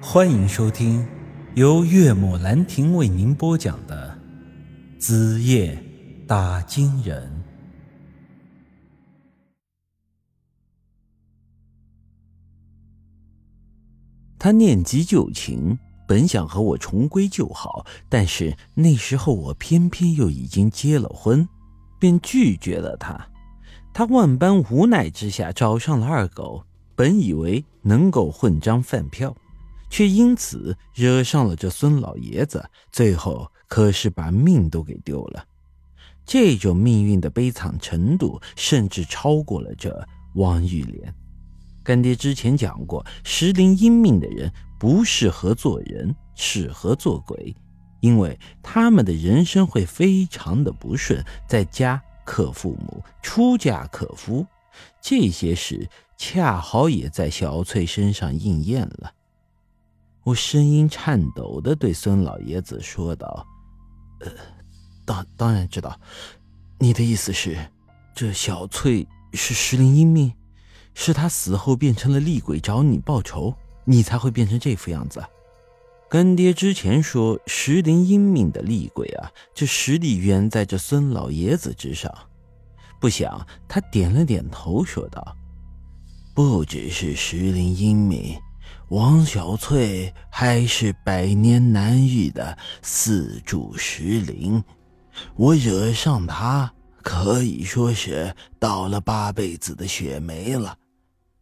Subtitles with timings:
[0.00, 1.06] 欢迎收听
[1.54, 4.16] 由岳母兰亭为您播讲的
[5.00, 5.82] 《子夜
[6.26, 7.26] 打金人》。
[14.38, 21.48] 他念及旧情，本想和我重归旧好，但是那时候我偏偏又已经结了婚，
[21.98, 23.28] 便拒绝了他。
[23.94, 29.34] 他万般无奈之下找上了二狗，本以为能够混张饭票。
[29.88, 35.44] 却因此惹上了这孙老爷子，最后可是把命都给丢了。
[36.24, 41.14] 这种命运的悲惨程度，甚至超过了这汪玉莲。
[41.84, 47.54] 干爹之前讲过，石灵阴命的人不适合做人，适合做鬼，
[48.00, 54.44] 因为他们的人生会非常的不顺，在家克父母，出嫁克夫，
[55.00, 59.12] 这些事恰好也在小翠身上应验了。
[60.26, 63.46] 我声音颤抖的对孙老爷子说道
[64.18, 64.32] ：“呃，
[65.04, 65.96] 当当然知道，
[66.80, 67.56] 你的意思是，
[68.12, 70.34] 这小翠是石灵阴命，
[70.94, 75.24] 是她死后变成了厉鬼找你报仇，你才会变成这副样子。
[76.10, 82.12] 干爹之前说石灵阴命的厉鬼啊，这实力远在这孙老爷子之上。
[83.00, 85.36] 不想他点了点头，说道：
[86.34, 88.36] 不只是石灵阴命。”
[88.88, 94.62] 王小翠还是百年难遇的四柱石灵，
[95.34, 96.72] 我惹上她
[97.02, 100.76] 可以说是倒了八辈子的血霉了。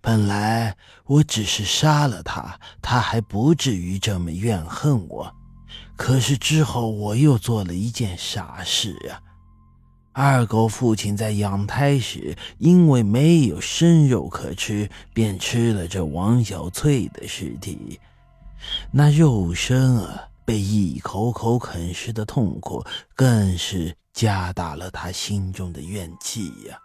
[0.00, 5.30] 本来我只是杀了她，她还不至于这么怨恨我。
[5.96, 9.20] 可是之后我又做了一件傻事啊。
[10.18, 18.00] 二狗父亲在养胎时，因为没有生肉可吃，便吃了这王小翠的尸体。
[18.90, 22.82] 那肉身啊，被一口口啃食的痛苦，
[23.14, 26.78] 更是加大了他心中的怨气呀！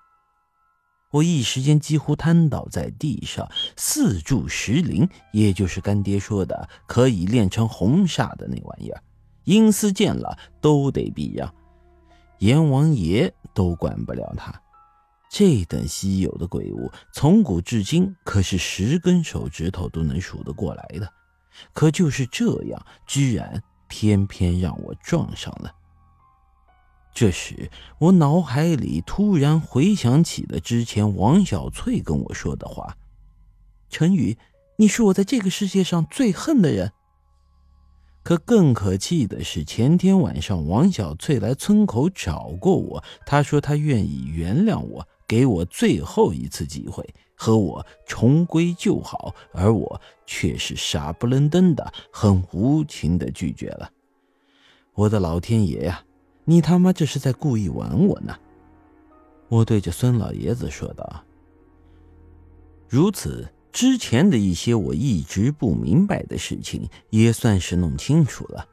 [1.10, 3.50] 我一时间几乎瘫倒在地上。
[3.78, 9.02] 四柱石灵，也就是干爹说的可以炼成红煞的那玩意儿，
[9.46, 11.50] 阴司见了都得避让。
[12.42, 14.52] 阎王爷都管不了他，
[15.30, 21.08] 这等稀有的鬼物，从古至今可是十根手指头都能数得过来的。
[21.72, 25.72] 可就是这样，居然偏偏让我撞上了。
[27.14, 27.70] 这时，
[28.00, 32.98] 我脑海里突然回想起了之前王小翠跟我说的话
[33.88, 34.36] ：“陈宇，
[34.78, 36.92] 你是我在这个世界上最恨的人。”
[38.24, 47.04] 可更可气的是，前天晚上王小翠来村口找过我，她说她愿意原谅我，给我最后一次机会
[47.36, 53.90] 和我重归旧好，而我却是傻不愣登的、很无情的拒绝了。
[54.94, 56.04] 我的老天爷呀，
[56.46, 58.38] 你他妈这是在故意玩我呢！
[59.50, 61.24] 我对着孙老爷子说道
[62.88, 68.68] ：“如此。”之前的一些我一直不明白的事情，也算是弄清楚了。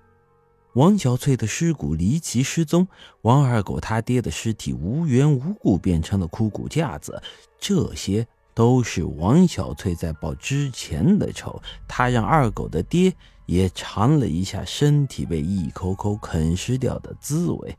[0.75, 2.87] 王小翠的尸骨离奇失踪，
[3.23, 7.21] 王二狗他爹的尸体无缘无故变成了枯骨架子，
[7.59, 11.61] 这些都是王小翠在报之前的仇。
[11.89, 13.13] 他让二狗的爹
[13.47, 17.77] 也尝了一下身体被一口口啃食掉的滋味。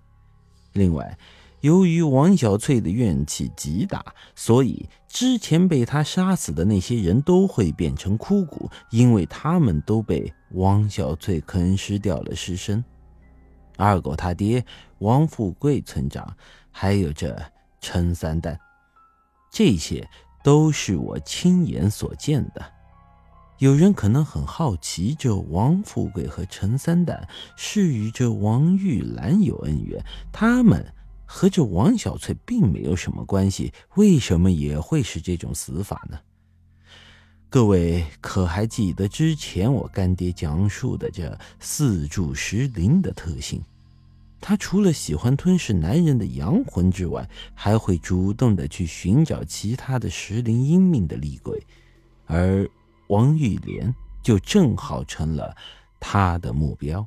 [0.73, 1.17] 另外，
[1.61, 4.03] 由于王小翠的怨气极大，
[4.33, 12.81] 所以之前被他杀死的那些人都会变成枯骨，因为他们都被王小翠啃食掉了尸身。
[13.75, 14.63] 二狗他爹
[14.99, 16.33] 王富贵村长，
[16.71, 17.37] 还有这
[17.81, 18.57] 陈三蛋，
[19.51, 20.09] 这些
[20.41, 22.65] 都是我亲眼所见的。
[23.57, 27.27] 有人可能很好奇，这王富贵和陈三蛋
[27.57, 30.85] 是与这王玉兰有恩怨，他们。
[31.31, 36.19] 和这王小翠并没有什么关系，为什么也会是这种死法呢？
[37.51, 43.61] 各位可还记得之前我干爹讲述的这四柱石灵的特性？
[44.41, 51.63] 他除了喜欢吞噬男人的阳魂之外，还会主动的去寻找其他的石灵阴命的厉鬼，
[52.25, 52.67] 而
[53.09, 53.93] 王玉莲
[54.23, 55.55] 就正好成了
[55.99, 57.05] 他的目标。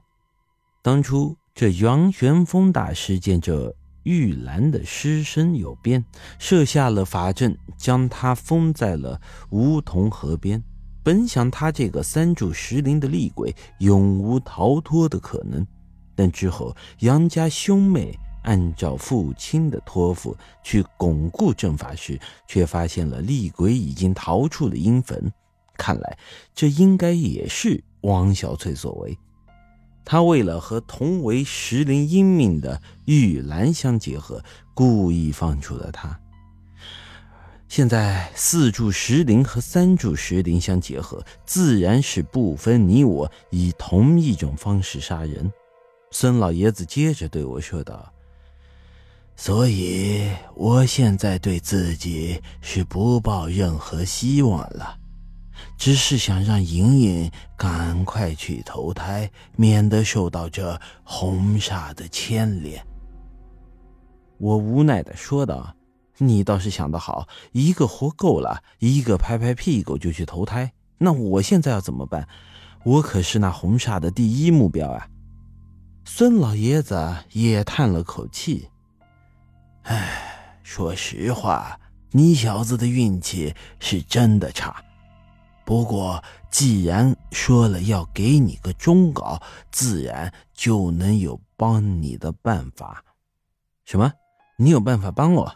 [0.81, 3.75] 当初这杨玄风大师见这。
[4.05, 6.05] 玉兰的尸身有变，
[6.39, 9.21] 设下了法阵，将他封在了
[9.51, 10.63] 梧桐河边。
[11.05, 15.67] 本想他这个三柱石灵的厉鬼永无逃脱的可能，
[16.15, 25.33] 但之后杨家兄妹按照父亲的托付去巩固阵法时，却发现了厉鬼已经逃出了阴坟。
[25.77, 26.19] 看来
[26.55, 29.19] 这应该也是王小翠所为。
[30.05, 34.43] 他为了和同为石灵阴命的玉兰相结合，
[34.75, 36.19] 故意放出了他。
[37.69, 45.51] 现在四柱石灵和三柱石灵相结合，自然是不分你我，以同一种方式杀人。
[46.11, 48.13] 孙老爷子接着对我说道
[49.35, 54.99] ：“所以我现在对自己是不抱任何希望了。”
[55.77, 62.85] 只是想让莹莹赶快去投胎，免得受到这红煞的牵连。
[64.39, 65.75] 我无奈的说道
[66.19, 70.73] ：“你倒是想得好，一个活够了，一个拍拍屁股就去投胎。
[70.99, 72.27] 那我现在要怎么办？
[72.85, 75.07] 我可是那红煞的第一目标啊！”
[76.05, 78.69] 孙老爷子也叹了口气
[79.85, 81.79] ：“唉，说实话，
[82.11, 84.83] 你小子的运气是真的差。”
[85.65, 93.05] 不过，既然说了要给你个忠告，自然就能有帮你的办法。
[93.85, 94.13] 什么？
[94.59, 95.53] 你有办法帮我？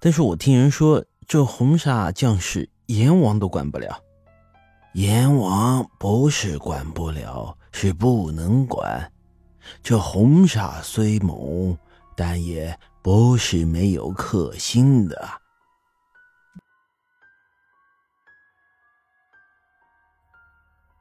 [0.00, 4.00] 但是我听人说，这红煞将士阎王都管不了。
[4.94, 9.10] 阎王不是管不了，是不能管。
[9.82, 11.76] 这红煞虽猛，
[12.14, 15.41] 但也不是没有克星的。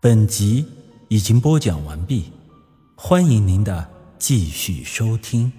[0.03, 0.65] 本集
[1.09, 2.31] 已经播讲完毕，
[2.95, 3.87] 欢迎您的
[4.17, 5.53] 继续收听。